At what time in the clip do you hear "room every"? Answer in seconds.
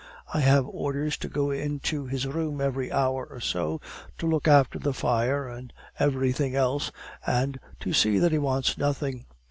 2.25-2.91